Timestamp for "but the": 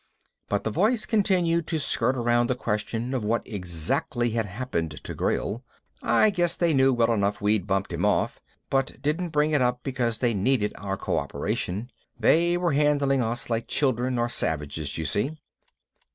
0.49-0.71